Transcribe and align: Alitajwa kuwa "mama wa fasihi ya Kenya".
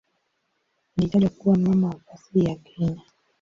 Alitajwa 0.97 1.29
kuwa 1.29 1.57
"mama 1.57 1.87
wa 1.87 1.99
fasihi 1.99 2.45
ya 2.45 2.55
Kenya". 2.55 3.01